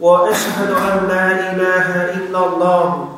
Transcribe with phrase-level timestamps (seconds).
[0.00, 3.08] وأشهد أن لا إله إلا الله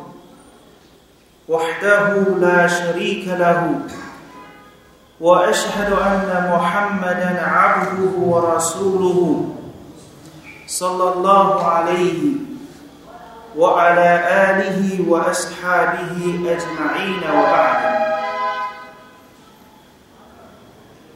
[1.48, 3.80] وحده لا شريك له
[5.20, 9.54] وأشهد أن محمدا عبده ورسوله
[10.66, 12.22] صلى الله عليه
[13.56, 14.10] وعلى
[14.50, 18.00] آله وأصحابه أجمعين وبعد.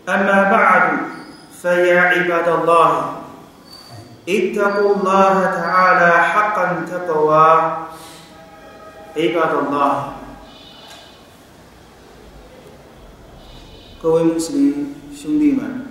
[0.08, 0.98] أما بعد
[1.62, 3.13] فيا عباد الله
[4.27, 7.47] اتقوا الله تعالى حقا تقوى
[9.17, 10.13] عباد الله
[14.01, 15.87] 各位穆斯林兄弟们，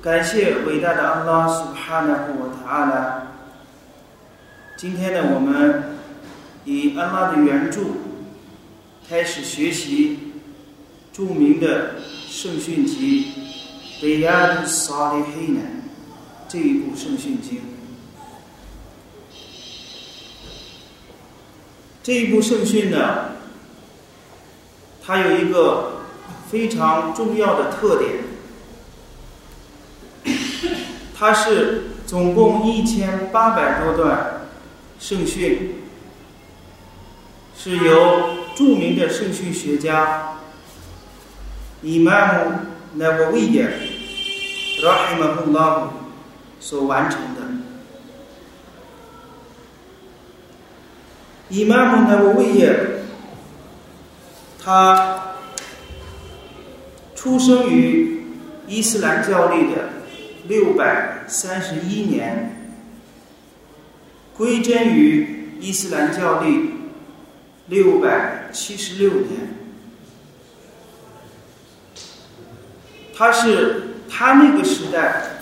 [0.00, 3.26] 感谢伟大的安拉苏哈纳和我塔拉。
[4.78, 5.98] 今天呢，我们
[6.64, 7.96] 以安拉的援助
[9.06, 10.32] 开始学习
[11.12, 13.32] 着名的圣训集《
[14.05, 15.61] 贝亚杜萨利黑呢
[16.47, 17.59] 这一部圣训经。
[22.03, 23.31] 这一部圣训呢，
[25.03, 26.03] 它有一个
[26.51, 28.11] 非常重要的特点，
[31.17, 34.47] 它是总共一千八百多段
[34.99, 35.77] 圣训，
[37.57, 40.37] 是由著名的圣训学家。
[41.81, 42.51] 伊玛目
[42.93, 43.47] 那个威
[44.77, 45.91] 尔拉希马布拉姆
[46.59, 47.41] 所完成的。
[51.49, 53.01] 伊玛目那个威尔，
[54.61, 55.35] 他
[57.15, 58.25] 出生于
[58.67, 59.89] 伊斯兰教历的
[60.47, 62.73] 六百三十一年，
[64.35, 66.71] 归真于伊斯兰教历
[67.67, 69.55] 六百七十六年。
[73.15, 73.84] 他是
[74.17, 75.41] 他那个时代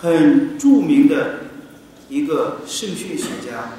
[0.00, 1.40] 很著名的
[2.08, 3.70] 一个圣训学家，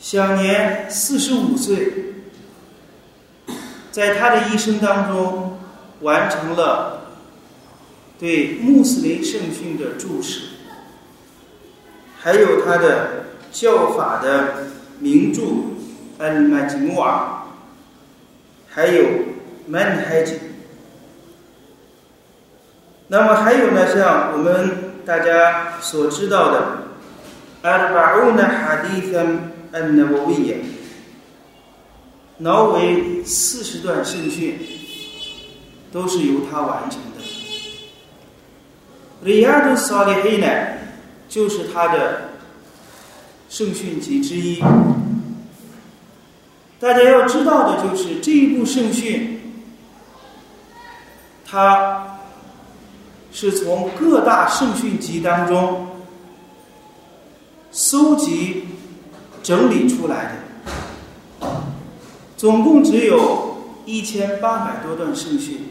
[0.00, 2.14] 享年四十五岁，
[3.92, 5.60] 在他的一生当中
[6.00, 7.06] 完成了
[8.18, 10.40] 对穆斯林圣训的注释，
[12.18, 14.66] 还有他的教法的
[14.98, 15.42] 名著
[16.18, 17.12] 《安玛吉穆尔》，
[18.68, 19.04] 还有
[19.68, 20.32] 《曼海吉》。
[23.08, 26.78] 那么还有呢，像我们大家所知道的，
[27.62, 30.58] 阿尔巴乌纳哈迪芬安纳沃维耶，
[32.38, 34.58] 挪威四十段圣训，
[35.92, 37.22] 都是由他完成的。
[39.22, 40.46] 里亚杜萨利黑呢，
[41.28, 42.30] 就是他的
[43.48, 44.60] 圣训集之一。
[46.80, 49.40] 大家要知道的就是这一部圣训，
[51.48, 52.05] 它。
[53.38, 55.86] 是从各大圣训集当中
[57.70, 58.64] 搜集
[59.42, 60.32] 整理出来
[61.38, 61.46] 的，
[62.34, 65.68] 总共只有一千八百多段圣训。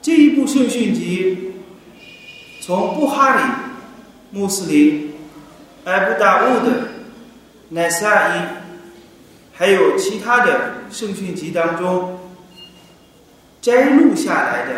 [0.00, 1.54] 这一部圣训集
[2.60, 3.42] 从布哈里、
[4.30, 5.14] 穆斯林、
[5.82, 6.90] 埃布达乌的、
[7.70, 8.40] 乃萨伊，
[9.52, 12.15] 还有其他的圣训集当中。
[13.66, 14.74] 摘录下来的，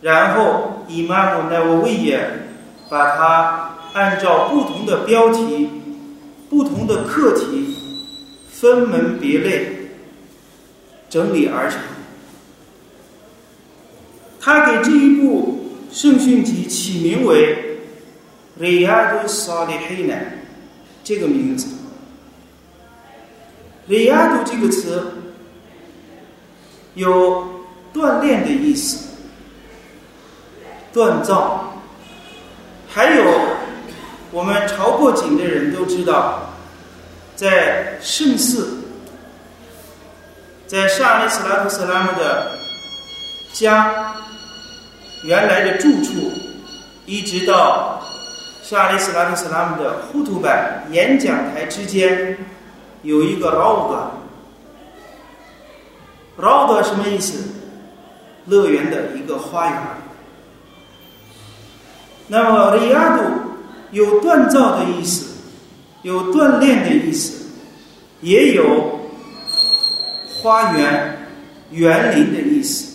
[0.00, 2.48] 然后伊玛目奈沃维耶
[2.90, 5.70] 把它按照不同的标题、
[6.50, 7.76] 不同的课题
[8.50, 9.90] 分门别类
[11.08, 11.78] 整理而成。
[14.40, 17.78] 他给这一部圣训集起名为
[18.60, 20.16] 《里亚杜萨利黑奈》
[21.04, 21.68] 这个名字。
[23.86, 25.04] 里亚杜这个词
[26.94, 27.51] 有。
[27.94, 29.08] 锻炼的意思，
[30.94, 31.72] 锻造。
[32.88, 33.24] 还有，
[34.30, 36.50] 我们朝过井的人都知道，
[37.34, 38.82] 在圣寺，
[40.66, 42.58] 在沙利斯拉图斯拉姆的
[43.52, 44.14] 家
[45.24, 46.32] 原来的住处，
[47.06, 48.02] 一直到
[48.62, 52.36] 沙利斯拉图斯拉姆的呼图板演讲台之间，
[53.02, 54.12] 有一个绕道。
[56.38, 57.51] 绕道什么意思？
[58.46, 59.78] 乐园的一个花园。
[62.28, 63.24] 那么里亚度
[63.90, 65.26] 有锻造的意思，
[66.02, 67.46] 有锻炼的意思，
[68.20, 69.00] 也有
[70.28, 71.26] 花园、
[71.70, 72.90] 园林的意思。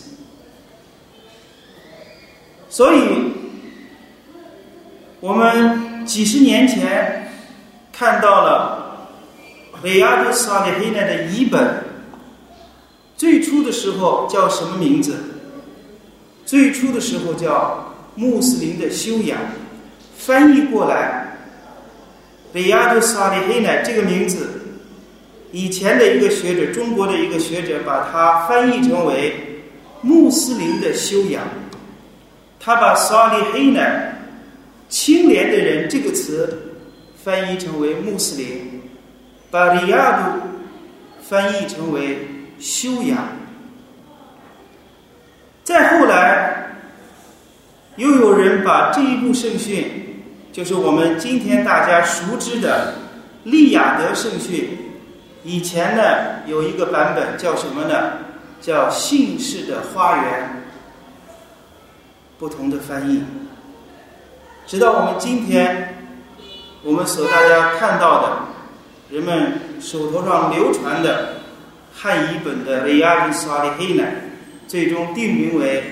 [2.68, 3.32] 所以，
[5.20, 7.30] 我们几十年前
[7.92, 9.08] 看到了
[9.82, 11.84] 里亚度萨里黑奈的译本，
[13.16, 15.16] 最初的时候叫什么名字？
[16.48, 17.84] 最初的时候叫。
[18.18, 19.38] 穆斯林的修养，
[20.16, 21.38] 翻译过来，
[22.52, 24.48] 里亚杜萨里黑乃这个名字，
[25.52, 29.62] 以前的一个学者，中国的一个学者，把它翻译成为
[30.02, 31.44] 穆斯林的修养。
[32.58, 34.20] 他把萨里黑乃
[34.88, 36.72] 清廉的人这个词
[37.22, 38.82] 翻译成为穆斯林，
[39.48, 40.40] 把里亚杜
[41.22, 42.18] 翻译成为
[42.58, 43.28] 修养。
[45.68, 46.54] 再后来。
[47.96, 52.94] 又有人把这一部圣训，就是我们今天大家熟知的
[53.42, 54.78] 利雅得圣训，
[55.42, 56.02] 以前呢
[56.46, 58.12] 有一个版本叫什么呢？
[58.62, 60.62] 叫姓氏的花园。
[62.38, 63.24] 不同的翻译，
[64.64, 65.96] 直到我们今天，
[66.84, 68.38] 我们所大家看到的，
[69.10, 71.40] 人们手头上流传的
[71.92, 74.04] 汉译本的《利亚比萨利黑乃》，
[74.68, 75.82] 最终定名为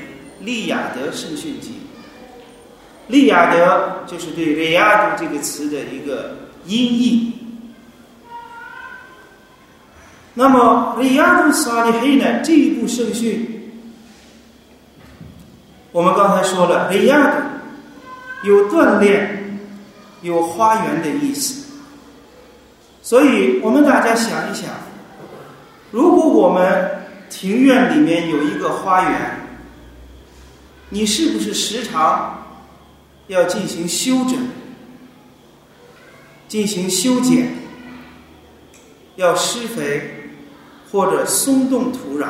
[0.40, 1.80] 利雅得圣训集。
[3.08, 6.36] 利亚德就是对“利亚度”这个词的一个
[6.66, 7.32] 音译。
[10.34, 12.42] 那么，“利亚度萨利黑”呢？
[12.44, 13.72] 这一部圣训，
[15.92, 17.36] 我们刚才说了，“利亚度”
[18.42, 19.58] 有锻炼、
[20.22, 21.64] 有花园的意思。
[23.02, 24.68] 所以我们大家想一想，
[25.92, 26.90] 如果我们
[27.28, 29.40] 庭院里面有一个花园，
[30.90, 32.42] 你是不是时常？
[33.28, 34.38] 要进行修整，
[36.46, 37.54] 进行修剪，
[39.16, 40.30] 要施肥
[40.92, 42.28] 或者松动土壤，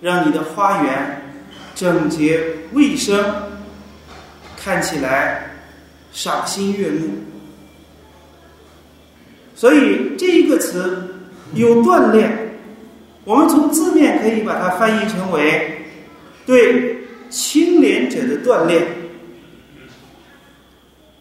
[0.00, 1.32] 让你的花园
[1.74, 2.40] 整洁
[2.72, 3.50] 卫生，
[4.56, 5.56] 看起来
[6.12, 7.08] 赏心悦目。
[9.56, 11.16] 所以这一个词
[11.52, 12.49] 有锻炼，
[13.24, 15.86] 我们从字面可以把它翻译成为
[16.46, 18.86] 对清廉者的锻炼。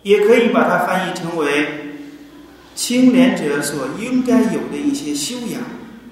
[0.02, 1.68] 也可以把它翻译成为
[2.74, 5.62] 清廉者所应该有的一些修养，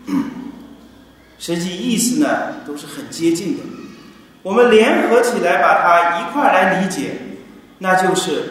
[1.39, 2.28] 实际意思呢
[2.68, 3.63] 都是很接近的。
[4.44, 7.12] 我们联合起来把它一块来理解，
[7.80, 8.44] 那就是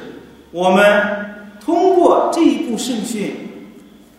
[0.52, 3.34] 我们通过这一部圣训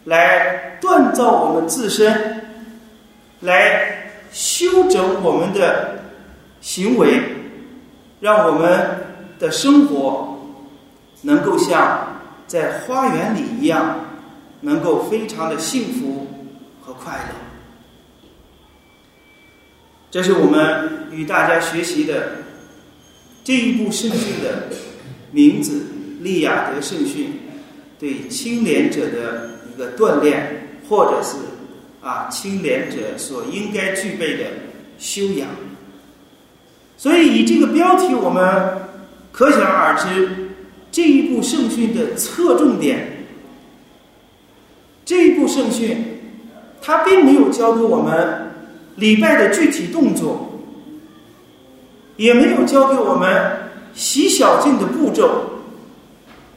[0.06, 2.47] 来锻造我们自身，
[3.42, 6.00] 来修整我们的
[6.62, 7.22] 行为，
[8.20, 9.06] 让我们
[9.40, 10.34] 的生活。
[11.24, 14.06] 能够像在花园里一样，
[14.62, 16.28] 能够非常的幸福
[16.80, 17.36] 和快乐。
[20.12, 22.34] 这是我们与大家学习的
[23.44, 24.70] 这一部圣训的
[25.32, 25.88] 名字——
[26.22, 27.40] 利亚德圣训，
[27.98, 31.36] 对清廉者的一个锻炼，或者是
[32.08, 34.46] 啊清廉者所应该具备的
[34.98, 35.50] 修养。
[36.96, 38.88] 所以，以这个标题，我们
[39.32, 40.46] 可想而知。
[40.90, 43.26] 这一部圣训的侧重点，
[45.06, 46.22] 这一部圣训，
[46.82, 48.52] 它并没有教给我们
[48.96, 50.60] 礼拜的具体动作，
[52.16, 55.60] 也没有教给我们洗小净的步骤，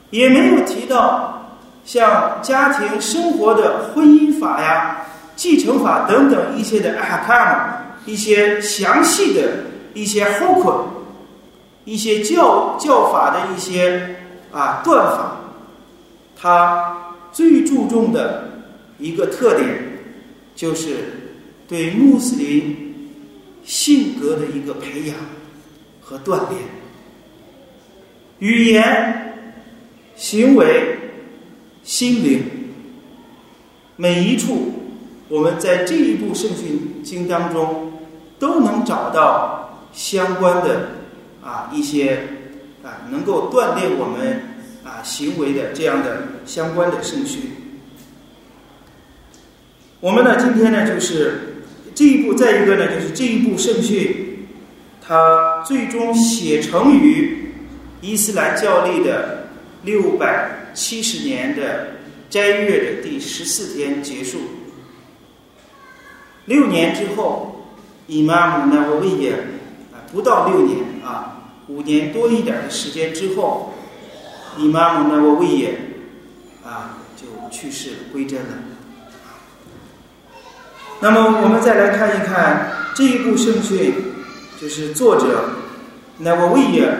[0.08, 5.06] 也没有提到像家庭生活的婚姻法呀、
[5.40, 10.76] 继承法等等一些的阿卡姆，一些详细的一些后款，
[11.86, 14.16] 一些教教法的一些。
[14.52, 15.36] 啊，断法，
[16.34, 18.50] 它最注重的
[18.98, 19.68] 一个特点，
[20.56, 20.96] 就是
[21.68, 22.76] 对穆斯林
[23.64, 25.14] 性格的一个培养
[26.00, 26.60] 和锻炼，
[28.40, 29.36] 语言、
[30.16, 30.98] 行为、
[31.84, 32.42] 心灵，
[33.94, 34.79] 每一处，
[35.30, 37.92] 我们在这一部圣训经当中
[38.38, 40.90] 都能找到相关的
[41.42, 42.36] 啊一些。
[42.82, 44.40] 啊，能够锻炼我们
[44.82, 47.42] 啊行为的这样的相关的圣训。
[50.00, 51.62] 我们呢，今天呢，就是
[51.94, 54.46] 这一步，再一个呢，就是这一部圣训，
[55.06, 57.52] 它最终写成于
[58.00, 59.48] 伊斯兰教历的
[59.84, 61.88] 六百七十年的
[62.30, 64.38] 斋月的第十四天结束。
[66.50, 67.62] 六年之后，
[68.08, 69.38] 伊玛目纳瓦维耶
[69.92, 73.72] 啊，不到六年啊，五年多一点的时间之后，
[74.58, 75.78] 伊玛目纳瓦维耶
[76.64, 78.48] 啊就去世，归真了。
[80.98, 83.94] 那么我们再来看一看这一部圣训，
[84.60, 85.50] 就是作者
[86.18, 86.92] 纳瓦维耶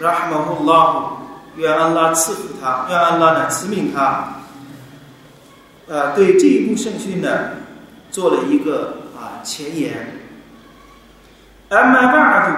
[0.00, 1.12] 拉哈马胡拉，
[1.56, 4.34] 愿安拉赐福他，愿安拉呢赐命他。
[5.86, 7.52] 呃，对这一部圣训呢，
[8.18, 9.92] 做了一个啊前言。
[11.68, 12.52] 安玛巴杜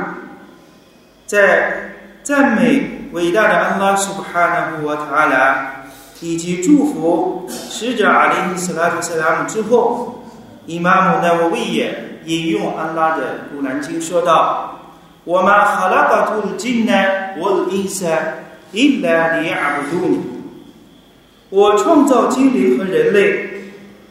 [1.26, 5.85] 在赞美伟大的安拉苏布哈纳布瓦塔拉
[6.23, 10.25] 以及祝福使者阿里斯拉特塞拉姆之后，
[10.64, 14.81] 伊玛目纳瓦维耶引用安拉的古兰经说道
[15.25, 16.95] ：“我们哈拉巴图金呢，
[17.37, 18.07] 我的伊萨
[18.73, 20.21] 伊拉里阿布杜尼。”
[21.50, 23.50] 我创造精灵和人类，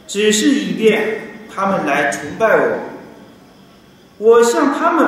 [0.06, 1.19] 只是以便
[1.60, 2.80] 他们来崇拜我。
[4.18, 5.06] 我向他们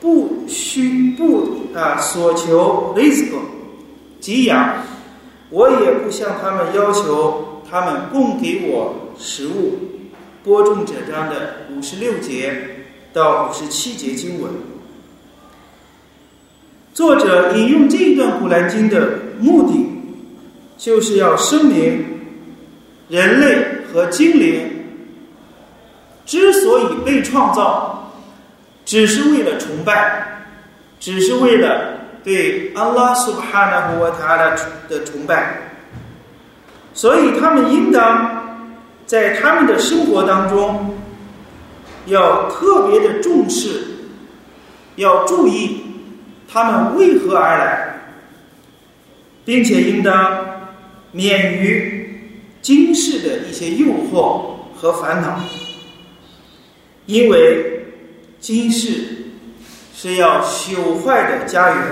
[0.00, 3.26] 不需不啊所求 risk
[4.18, 4.76] 给养，
[5.50, 9.78] 我也不向他们要求他们供给我食物。
[10.42, 14.50] 播种者章的五十六节到五十七节经文，
[16.94, 19.86] 作者引用这一段古兰经的目的。
[20.78, 22.04] 就是要声明，
[23.08, 23.58] 人类
[23.92, 24.77] 和精灵
[26.28, 28.12] 之所以被创造，
[28.84, 30.44] 只是为了崇拜，
[31.00, 34.54] 只是为了对安拉苏哈纳胡瓦塔拉
[34.88, 35.70] 的崇拜，
[36.92, 38.68] 所以他们应当
[39.06, 40.94] 在他们的生活当中
[42.04, 43.80] 要特别的重视，
[44.96, 45.80] 要注意
[46.46, 48.00] 他们为何而来，
[49.46, 50.46] 并且应当。
[51.10, 52.20] 免于
[52.60, 54.42] 今世的一些诱惑
[54.76, 55.40] 和烦恼，
[57.08, 57.86] 因为
[58.38, 59.02] 今世
[59.94, 61.82] 是要朽坏的家园，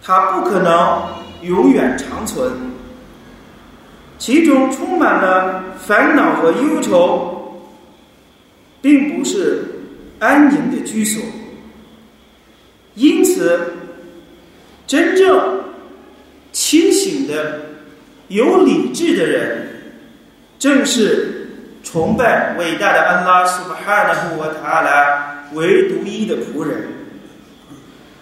[0.00, 1.02] 它不可能
[1.42, 2.52] 永远长存，
[4.16, 7.66] 其中充满了烦恼和忧愁，
[8.80, 9.64] 并不是
[10.20, 11.20] 安宁的居所。
[12.94, 13.74] 因此，
[14.86, 15.62] 真正。
[16.52, 17.62] 清醒的、
[18.28, 19.66] 有理智的人，
[20.56, 21.43] 正是
[21.84, 26.88] 崇拜伟大的安拉苏巴哈纳布瓦塔拉唯独一的仆人。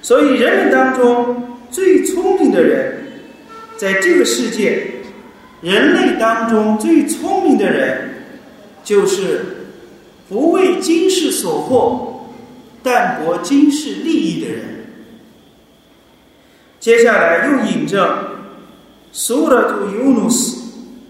[0.03, 3.05] 所以，人们当中最聪明的人，
[3.77, 4.87] 在这个世界，
[5.61, 8.25] 人类当中最聪明的人，
[8.83, 9.69] 就是
[10.29, 14.65] 不为今世所惑，淡泊今世利益的人。
[16.81, 18.05] 接下来又引证
[19.13, 20.57] 《苏拉图尤努斯》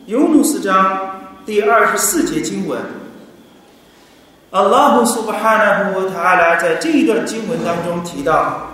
[0.04, 1.11] 尤努斯章
[1.45, 2.79] 第二十四节经文。
[4.51, 8.67] 阿拉胡苏巴哈纳胡塔阿拉在这一段经文当中提到：“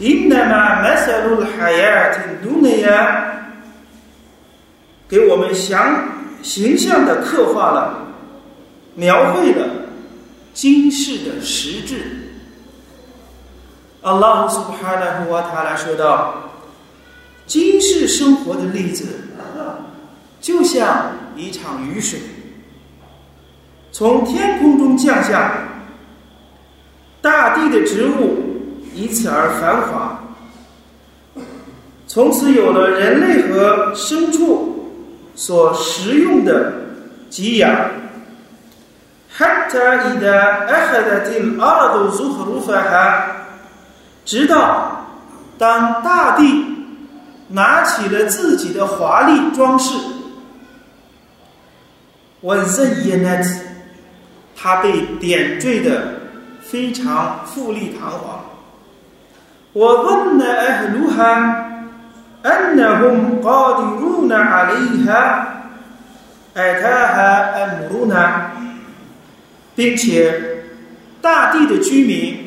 [0.00, 3.22] إنما مثل الحياة الدنيا”，
[5.08, 6.08] 给我们详
[6.42, 8.08] 形象的刻画了、
[8.94, 9.68] 描绘了
[10.52, 12.18] 今世的实质。
[14.02, 16.34] 阿拉苏巴哈纳胡瓦塔拉说道：“
[17.46, 19.06] 今世生活的例子，
[20.40, 22.20] 就像 一场雨水，
[23.90, 25.52] 从天空中降下，
[27.20, 28.42] 大地的植物
[28.94, 30.22] 因此而繁华，
[32.06, 34.90] 从此有了人类和牲畜
[35.34, 36.72] 所食用的
[37.30, 37.70] 给养。
[39.34, 43.24] حتى إذا أخذت الأرض زخرفها
[44.26, 45.06] 直到
[45.56, 46.66] 当大地
[47.48, 49.96] 拿起了自己的华丽装饰，
[52.41, 53.61] 我认耶奈子，
[54.55, 56.19] 它被点缀的
[56.61, 58.45] 非常富丽堂皇。
[59.73, 61.71] 我问了艾鲁哈，
[62.43, 65.63] 安那红高的路那阿里哈，
[66.53, 68.51] 艾塔哈艾姆鲁纳，
[69.75, 70.63] 并且
[71.21, 72.45] 大地的居民。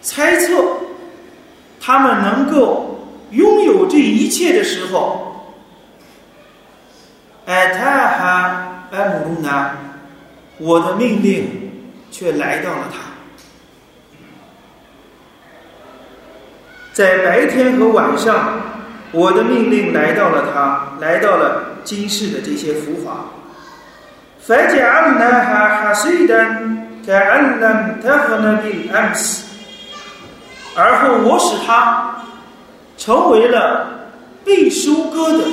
[0.00, 0.64] 猜测
[1.80, 5.31] 他们能够拥有这一切的时候，
[7.44, 9.74] 艾塔哈艾姆鲁纳，
[10.58, 11.70] 我的命令
[12.10, 12.98] 却来到了他。
[16.92, 18.60] 在白天和晚上，
[19.10, 23.24] 我的命令来到了他，来到了今世的这些浮华。
[24.38, 29.46] 反正安娜哈哈虽然在安南特和那边安斯。
[30.74, 32.16] 而后，我使它
[32.96, 34.08] 成为了
[34.44, 35.44] 被收割的，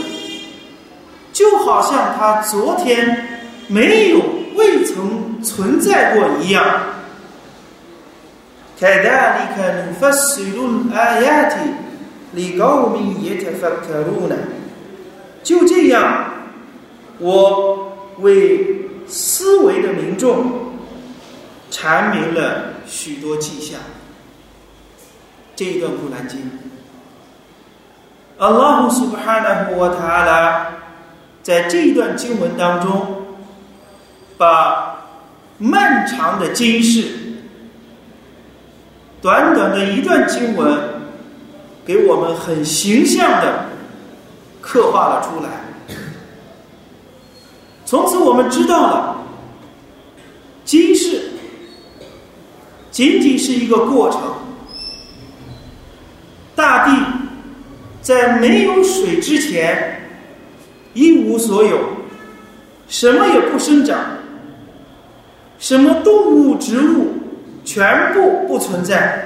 [1.39, 4.21] 就好像他昨天没有
[4.55, 6.65] 未曾存在过一样。
[8.81, 9.57] كذلك
[9.89, 11.55] نفصل الآيات
[12.35, 14.33] لقوم يتفكرون。
[15.45, 16.25] 就这样，
[17.19, 20.73] 我为思维的民众
[21.71, 23.79] 阐明了许多迹象。
[25.55, 26.51] 这一段古兰经，
[28.39, 30.67] 阿拉胡苏巴哈纳胡瓦塔拉
[31.50, 33.26] 在这一段经文当中，
[34.38, 35.08] 把
[35.58, 37.08] 漫长的经世，
[39.20, 40.78] 短短的一段经文，
[41.84, 43.66] 给我们很形象的
[44.62, 45.50] 刻画了出来。
[47.84, 49.18] 从此，我们知道了，
[50.64, 51.32] 今世
[52.92, 54.22] 仅仅是一个过程。
[56.56, 56.96] 大地
[58.04, 60.09] 在没有水之前
[61.00, 61.80] 一无所有，
[62.90, 63.98] 什么也不生长，
[65.58, 67.14] 什么动物、植物
[67.64, 69.26] 全部不存在。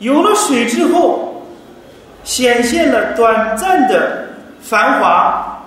[0.00, 1.46] 有了水之后，
[2.24, 4.26] 显现了短暂的
[4.60, 5.64] 繁华，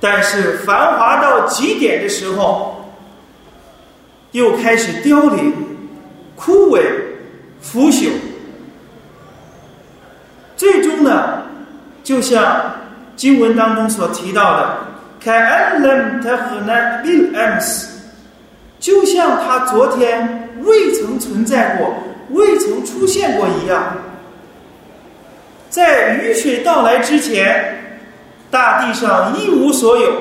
[0.00, 2.90] 但是繁华到极点的时候，
[4.32, 5.52] 又开始凋零、
[6.34, 6.80] 枯萎、
[7.60, 8.08] 腐朽。
[10.56, 11.42] 最终呢，
[12.02, 12.72] 就像
[13.18, 14.78] 经文当中所提到的，
[15.20, 17.86] 凯恩伦特和那 Bill Ms，
[18.78, 21.92] 就像他昨天未曾存在过、
[22.30, 23.92] 未曾出现过一样。
[25.68, 27.98] 在雨水到来之前，
[28.52, 30.12] 大地上一无所有；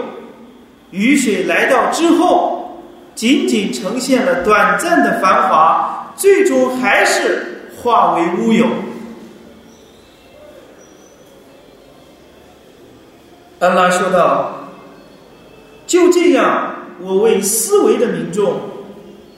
[0.90, 2.82] 雨水来到之后，
[3.14, 8.66] 仅仅呈现了短暂的繁华，最终还是化为乌有。
[13.61, 18.61] 安拉说道：“就这样，我为思维的民众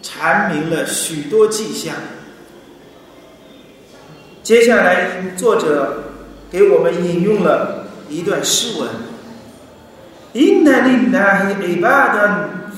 [0.02, 1.94] 阐明了许多迹象。
[4.42, 6.04] 接下来，作者
[6.50, 8.88] 给我们引用了一段诗文：‘
[10.34, 12.26] إن لله عبادا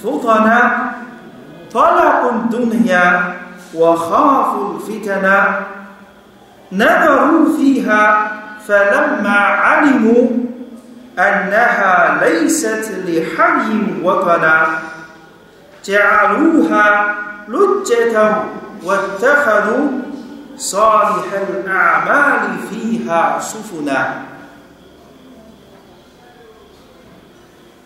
[0.05, 0.61] فطنا
[1.73, 3.35] طلقوا الدنيا
[3.75, 5.67] وخافوا الفتنا
[6.73, 8.03] نظروا فيها
[8.61, 10.29] فلما علموا
[11.19, 14.83] أنها ليست لحي وطنا
[15.85, 17.17] جعلوها
[17.49, 18.43] لجة
[18.85, 19.89] واتخذوا
[20.57, 24.27] صالح الأعمال فيها سفنا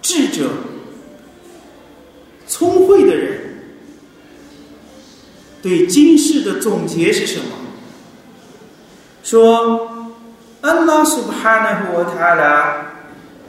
[0.02, 0.50] 智者、
[2.48, 3.62] 聪慧的人
[5.62, 7.54] 对今世的总结是什么？
[9.22, 9.88] 说，
[10.62, 12.83] 安拉苏巴哈纳胡塔拉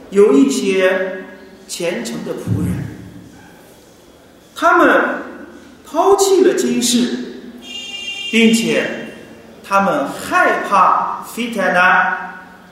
[0.09, 1.25] 有一些
[1.67, 2.73] 虔诚的仆人，
[4.55, 5.01] 他们
[5.85, 7.09] 抛弃了今世，
[8.31, 8.89] 并且
[9.67, 12.13] 他们害怕 fitna，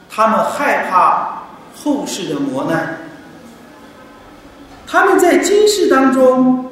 [0.10, 1.44] 他们害怕
[1.76, 2.98] 后世的磨难。
[4.88, 6.72] 他们在今世当中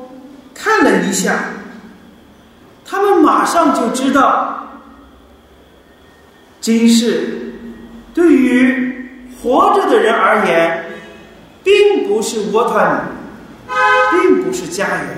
[0.53, 1.43] 看了一下，
[2.85, 4.65] 他们马上就知道，
[6.61, 7.53] 今世
[8.13, 8.82] 对于。
[9.43, 10.85] 活着的人而言，
[11.65, 13.09] 并不是窝团，
[14.11, 15.17] 并不是家园，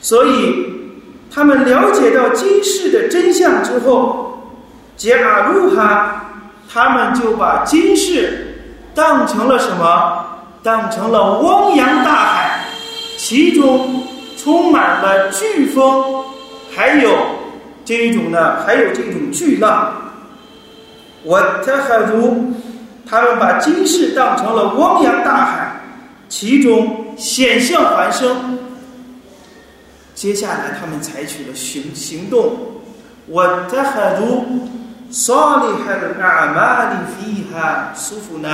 [0.00, 0.64] 所以
[1.30, 4.54] 他们了解到今世的真相之后，
[4.96, 6.30] 假如哈，
[6.72, 8.54] 他们就把今世
[8.94, 10.24] 当成了什么？
[10.62, 12.64] 当成了汪洋大海，
[13.18, 14.02] 其中
[14.36, 16.24] 充满了飓风，
[16.74, 17.10] 还有
[17.84, 19.92] 这种呢，还有这种巨浪。
[21.22, 22.54] 我特海图。
[23.08, 25.80] 他们把今世当成了汪洋大海，
[26.28, 28.58] 其中险象环生。
[30.14, 32.58] 接下来，他们采取了行行动。
[33.26, 34.44] 我在海都
[35.10, 38.50] 沙里海的阿玛里菲哈舒服呢，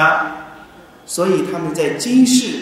[1.05, 2.57] 所以他们在今世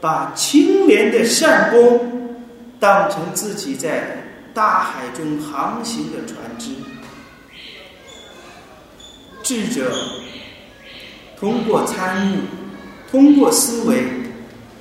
[0.00, 2.38] 把清廉的善功
[2.78, 6.70] 当成自己在大海中航行的船只。
[9.42, 9.90] 智者。
[11.40, 12.38] 通过参悟，
[13.10, 14.02] 通过思维，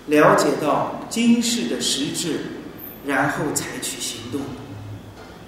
[0.07, 2.39] 了解到今世的实质，
[3.05, 4.41] 然后采取行动。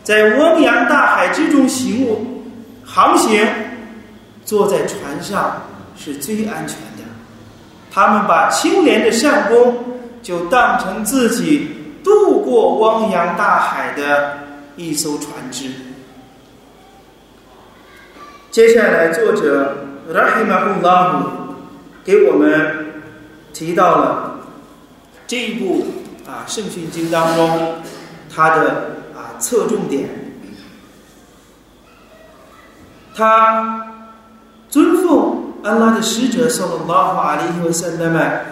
[0.03, 2.43] 在汪洋大海之中行路
[2.83, 3.43] 航行，
[4.45, 5.63] 坐在船上
[5.97, 7.03] 是最安全的。
[7.91, 11.69] 他们把清廉的善功就当成自己
[12.03, 14.37] 渡过汪洋大海的
[14.75, 15.71] 一艘船只。
[18.51, 19.88] 接下来，作者。
[20.13, 21.27] 拉希马布拉姆
[22.03, 22.93] 给我们
[23.53, 24.39] 提到了
[25.27, 25.85] 这一部
[26.27, 27.75] 啊圣训经当中，
[28.33, 28.69] 它的
[29.13, 30.09] 啊侧重点，
[33.15, 33.85] 他
[34.69, 38.45] 尊奉安拉的使者（圣拉法阿里伊斯塞曼）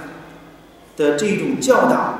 [0.98, 2.20] 的这种教导，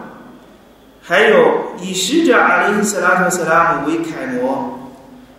[1.02, 4.80] 还有以使者阿里斯拉特斯拉姆为楷模。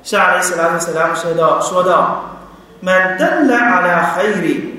[0.02, 2.37] 像阿里斯拉特斯拉姆说道：“说道，
[2.80, 4.74] 满登来阿拉海里，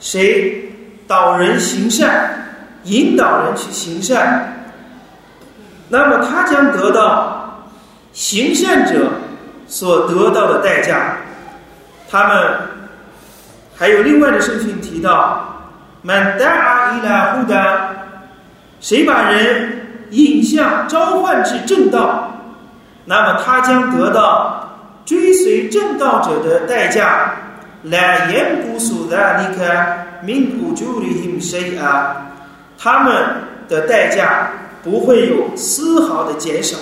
[0.00, 0.72] 谁
[1.06, 2.34] 导人行善。”
[2.84, 4.70] 引导人去行善，
[5.88, 7.68] 那么他将得到
[8.12, 9.10] 行善者
[9.66, 11.16] 所得到的代价。
[12.08, 12.50] 他们
[13.76, 15.68] 还有另外的圣训提到
[16.00, 17.90] ：“满达阿伊拉呼达，
[18.80, 22.32] 谁把人引向召唤至正道，
[23.04, 24.67] 那么他将得到
[25.08, 27.32] 追随正道者的代价。”
[27.84, 29.62] 来言不苏达尼卡
[30.24, 32.10] min ujurihim shay'a。
[32.76, 33.14] 他们
[33.68, 34.50] 的代价
[34.82, 36.76] 不会有丝毫的减少。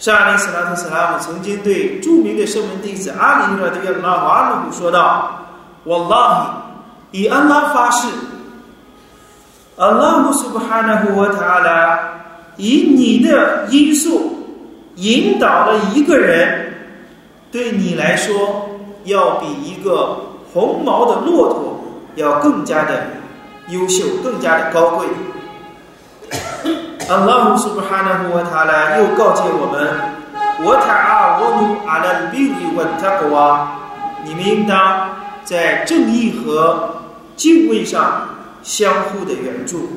[0.00, 5.46] 沙利斯拉特斯拉姆曾经对著名的圣门弟子阿里热的约拉瓦鲁说道
[5.84, 6.64] ：“我拉
[7.12, 8.08] 以以安拉发誓，
[9.76, 11.98] 阿拉姆苏布哈纳胡瓦塔拉
[12.56, 14.48] 以你的因素
[14.96, 16.65] 引导了一个人，
[17.56, 18.68] 对你来说
[19.04, 20.18] 要比一个
[20.52, 21.80] 红毛的骆驼
[22.16, 23.06] 要更加的。”
[23.68, 25.06] 优秀，更加的高贵。
[27.08, 29.90] 阿拉苏布哈纳胡瓦塔拉又告诫我们
[30.62, 33.72] ：“我塔阿我努阿拉比里万塔格瓦，
[34.24, 37.02] 你们应当在正义和
[37.34, 38.28] 敬畏上
[38.62, 39.88] 相互的援助。”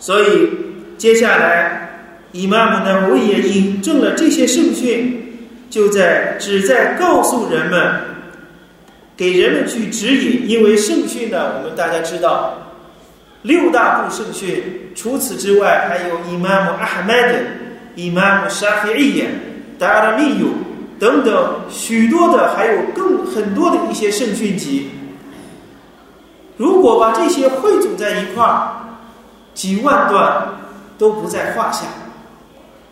[0.00, 0.50] 所以，
[0.98, 1.90] 接下来，
[2.32, 5.23] 伊玛目呢，我也引证了这些圣训，
[5.74, 8.00] 就在旨在告诉人们。
[9.16, 12.54] 给人们去指引，因为圣训呢，我们大家知道，
[13.42, 17.38] 六大部圣训，除此之外，还有伊玛目阿哈迈德、
[17.94, 19.30] 伊玛目沙菲伊耶、
[19.78, 20.46] 达拉密尤
[20.98, 24.90] 等等许多的，还有更很多的一些圣训集。
[26.56, 28.98] 如果把这些汇总在一块儿，
[29.54, 30.48] 几万段
[30.98, 31.86] 都不在话下。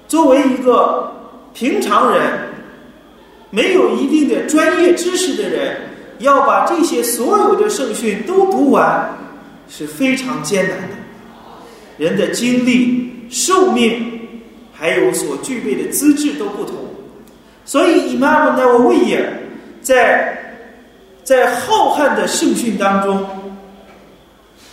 [0.07, 1.13] 作为一个
[1.53, 2.23] 平常人，
[3.53, 5.77] 没有一定的专业知识的人。
[6.19, 9.13] 要把这些所有的圣训都读完
[9.69, 10.95] 是非常艰难的，
[11.99, 14.21] 人的精力、寿命
[14.73, 16.77] 还有所具备的资质都不同，
[17.65, 19.33] 所以伊玛目奈沃维耶
[19.81, 20.55] 在
[21.25, 23.27] 在浩瀚的圣训当中，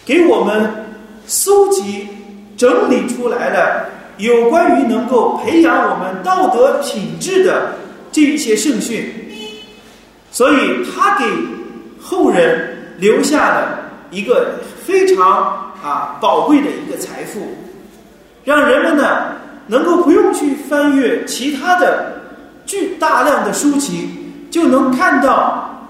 [0.05, 0.71] 给我们
[1.25, 2.07] 搜集
[2.55, 7.73] 整理出来了有关于能够培养我们道德品质的
[8.19, 9.05] 这一些圣训。
[10.31, 11.25] 所以，他给
[12.01, 13.79] 后人留下了
[14.11, 17.39] 一个非常啊宝贵的一个财富，
[18.43, 19.33] 让人们呢
[19.67, 22.21] 能够不用去翻阅其他的
[22.65, 24.09] 巨大量的书籍，
[24.51, 25.87] 就能看到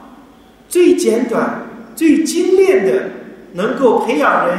[0.70, 1.62] 最简短、
[1.96, 3.10] 最精炼的，
[3.54, 4.58] 能够培养人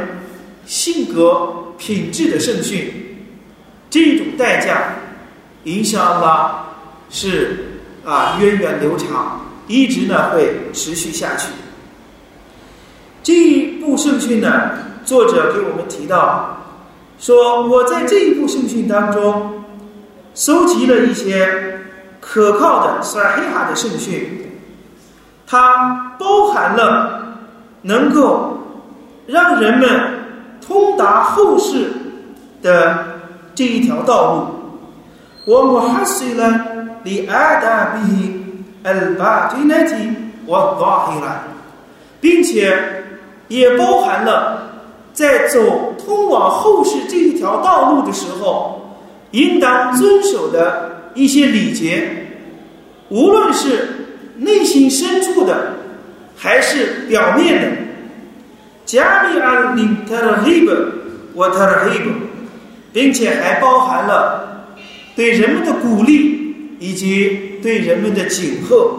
[0.66, 2.92] 性格品质的圣训。
[3.88, 4.94] 这种代价，
[5.64, 6.59] 影响了
[7.10, 9.40] 是啊源远流长。
[9.66, 11.46] 一直呢会持续下去。
[13.22, 14.72] 这一部圣训呢，
[15.04, 16.56] 作者给我们提到
[17.20, 19.62] 说，我在这一部圣训当中
[20.34, 21.82] 搜集了一些
[22.18, 24.58] 可靠的撒黑哈的圣训，
[25.46, 27.36] 它包含了
[27.82, 28.58] 能够
[29.28, 30.00] 让人们
[30.60, 31.92] 通达后世
[32.60, 33.20] 的
[33.54, 34.46] 这一条道路。
[35.44, 36.66] 我们还是呢，
[37.04, 38.40] 离阿达比。
[38.82, 40.08] al-batinati
[40.46, 41.32] wa-dhahira，
[42.18, 43.04] 并且
[43.48, 44.72] 也包含了
[45.12, 48.96] 在走通往后世这一条道路的时候，
[49.32, 52.08] 应当遵守的一些礼节，
[53.10, 55.74] 无论是内心深处的，
[56.34, 57.68] 还是表面的。
[58.86, 60.74] 加里安林特尔黑本，
[61.34, 62.14] 我特尔黑本，
[62.94, 64.64] 并且还包含了
[65.14, 66.39] 对人们的鼓励
[66.80, 68.90] 以及对人们的警贺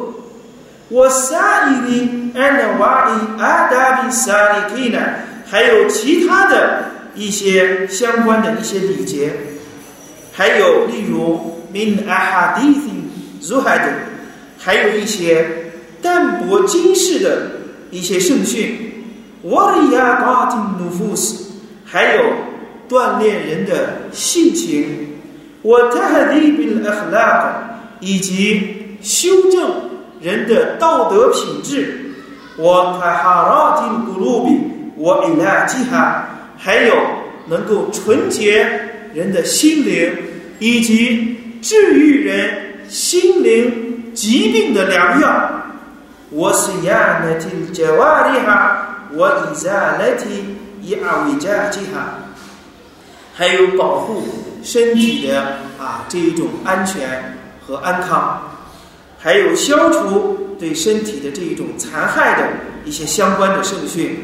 [0.87, 4.99] 我萨里尼安娜瓦里阿达比萨里提呢
[5.47, 9.33] 还有其他的一些相关的一些礼节
[10.31, 13.93] 还有例如 min a hadidism 如海的
[14.59, 17.51] 还有一些淡泊今世的
[17.89, 18.77] 一些圣训
[19.41, 21.47] what ya got in the woods
[21.83, 22.23] 还有
[22.87, 25.11] 锻炼人的性情。
[25.63, 27.70] what had he been a flower
[28.01, 29.71] 以及修正
[30.19, 32.11] 人的道德品质，
[32.57, 34.59] 我塔哈拉丁古鲁比，
[34.97, 36.93] 我伊拉吉哈，还有
[37.47, 38.67] 能够纯洁
[39.13, 40.11] 人的心灵，
[40.59, 45.51] 以及治愈人心灵疾病的良药。
[46.29, 50.43] 我是亚那提加瓦里哈，我伊扎那提
[50.81, 52.19] 伊阿维加吉哈，
[53.33, 54.23] 还有保护
[54.63, 55.41] 身体的
[55.79, 58.41] 啊这一种安全和安康，
[59.17, 62.47] 还有消除对身体的这一种残害的
[62.85, 64.17] 一些相关的圣训。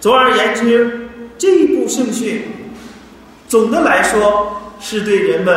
[0.00, 2.42] 总而言之，这一部圣训，
[3.48, 5.54] 总的来说是对人们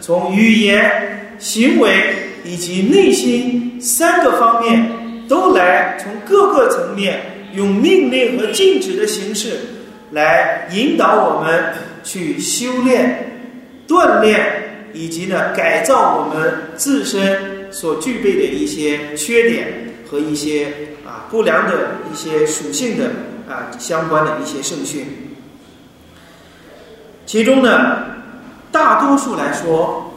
[0.00, 4.98] 从语言、行为以及内心三个方面。
[5.28, 7.20] 都来从各个层面
[7.52, 9.60] 用命令和禁止的形式
[10.12, 11.64] 来引导我们
[12.02, 13.42] 去修炼、
[13.86, 20.66] 锻炼，以及呢改造我们自身所具备的一些缺点和一些
[21.06, 23.10] 啊不良的一些属性的
[23.48, 25.36] 啊相关的一些圣训。
[27.26, 28.04] 其中呢，
[28.72, 30.12] 大多数来说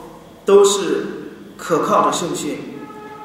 [0.46, 1.06] 都是
[1.58, 2.58] 可靠的圣训，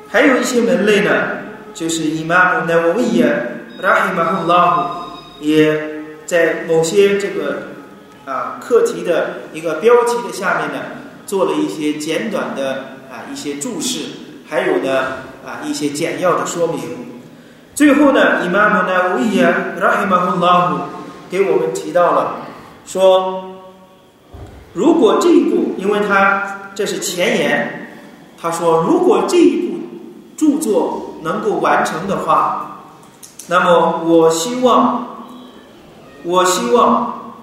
[0.08, 1.44] 还有一些门类呢。
[1.76, 3.26] 就是伊玛目纳维耶
[3.82, 4.90] 拉希马赫拉姆
[5.40, 5.78] 也
[6.24, 7.64] 在某些这个
[8.24, 10.86] 啊课题的一个标题的下面呢，
[11.26, 13.98] 做了一些简短的啊一些注释，
[14.48, 15.02] 还有呢
[15.44, 16.80] 啊一些简要的说明。
[17.74, 20.78] 最后呢，伊玛目纳维耶拉希马赫拉姆
[21.28, 22.36] 给我们提到了
[22.86, 23.44] 说，
[24.72, 27.88] 如果这一步，因为他这是前言，
[28.40, 29.78] 他说如果这一部
[30.36, 31.02] 著作。
[31.22, 32.82] 能够完成的话，
[33.48, 35.24] 那么我希望，
[36.22, 37.34] 我希望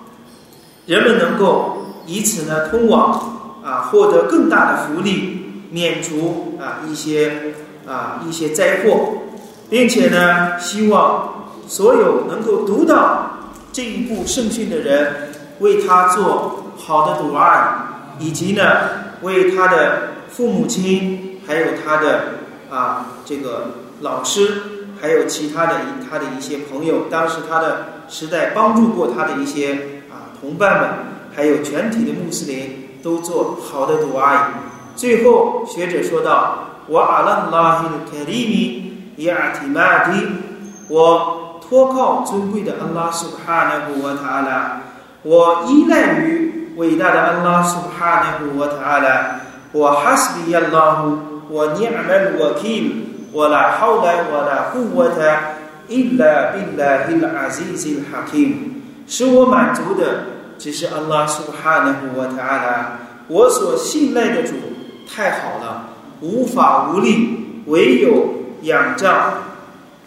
[0.86, 7.54] 人们能够以此呢通往啊获得更大的福利，免除啊一些
[7.88, 9.24] 啊一些灾祸，
[9.70, 18.64] 并且呢希望所有能够读到这一部圣训的人为他做好的读案，以及呢
[19.22, 22.44] 为他的父母亲还有他的。
[22.72, 23.68] 啊，这个
[24.02, 24.64] 老师
[25.00, 25.76] 还有其他的
[26.10, 29.74] 他的一些朋友，当时他的时代帮助过他的一些
[30.10, 30.90] 啊同伴们，
[31.36, 34.40] 还有全体的穆斯林都做好的读阿姨。
[34.96, 40.26] 最后学者说道：“我阿拉拉希凯利米亚提玛迪，
[40.88, 44.82] 我托靠尊贵的安拉苏哈纳古瓦塔阿拉，
[45.22, 49.40] 我依赖于伟大的安拉苏哈纳古瓦塔阿拉，
[49.72, 60.24] 我哈斯比亚拉姆。”我尼阿门沃金，我拉好来我拉护我他，伊拉比拉伊拉阿兹兹哈金，使我满足的
[60.58, 64.54] 只是安拉苏哈纳胡沃塔拉，我所信赖的主
[65.08, 65.90] 太好了，
[66.22, 69.44] 无法无力，唯有仰仗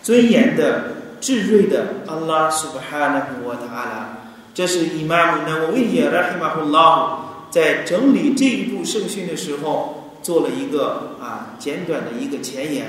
[0.02, 4.08] 尊严的至睿的安拉苏哈纳胡沃塔拉。
[4.54, 7.18] 这是伊玛目纳维耶拉希马胡拉
[7.50, 10.02] 在整理这一部圣训的时候。
[10.22, 12.86] 做了一个啊简短的一个前言，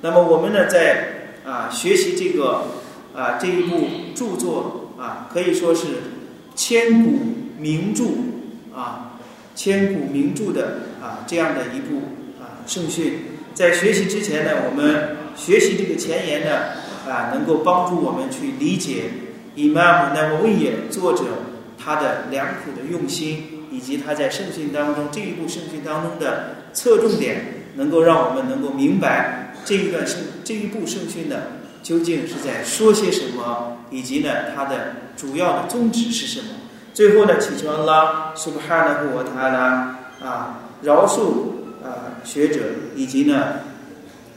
[0.00, 2.64] 那么我们呢在啊学习这个
[3.14, 3.86] 啊这一部
[4.16, 5.86] 著作啊可以说是
[6.54, 7.18] 千古
[7.58, 8.04] 名著
[8.74, 9.18] 啊
[9.54, 12.02] 千古名著的啊这样的一部
[12.40, 13.18] 啊圣训，
[13.54, 16.50] 在学习之前呢，我们学习这个前言呢
[17.08, 19.04] 啊能够帮助我们去理解
[19.54, 21.24] 伊玛目那维耶作者
[21.78, 26.56] 他的良苦的用心，以及他在圣训当中这一部圣训当中的。
[26.74, 36.48] 侧重点能够让我们能够明白这一段圣这一部圣训的究竟是在说些什么，以及呢它的主要的宗旨是什么。
[36.94, 42.60] 最后呢，祈求安拉苏布哈纳布瓦塔拉啊饶恕啊学者，
[42.94, 43.60] 以及呢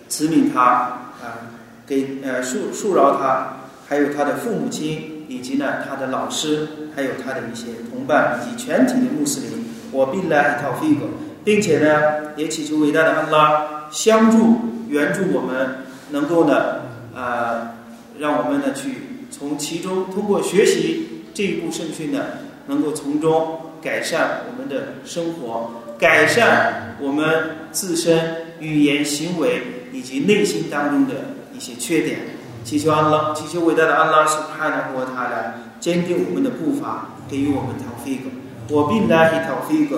[0.10, 1.51] 慈悯他啊
[1.86, 9.65] 给呃恕恕饶他，还有他的父母亲，以及呢他的老师，还有他的一些同伴，以及全体的穆斯林。
[9.91, 11.08] 我并来一套飞狗。
[11.45, 16.75] 并且呢，也祈求伟大的安拉相助援助我们，能够呢，
[17.14, 17.73] 呃，
[18.18, 22.20] 让我们呢去从其中通过学习这一部圣训呢，
[22.66, 31.14] 能够从中改善我们的生活，改善我们自身语言行为以及内心当中的
[31.55, 32.20] 一些缺点。
[32.64, 38.31] 祈求安拉，祈求伟大的安拉是派来和他来坚定我们的步伐，给予我们桃费格。
[38.70, 39.90] وبالله توفيق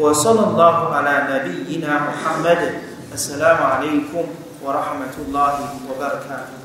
[0.00, 2.58] وصلى الله على نبينا محمد
[3.14, 4.24] السلام عليكم
[4.66, 5.54] ورحمة الله
[5.86, 6.59] وبركاته